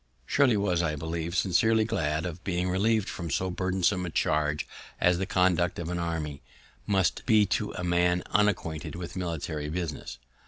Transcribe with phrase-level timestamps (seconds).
[0.25, 4.67] Shirley was, I believe, sincerely glad of being relieved from so burdensome a charge
[4.99, 6.41] as the conduct of an army
[6.87, 10.17] must be to a man unacquainted with military business.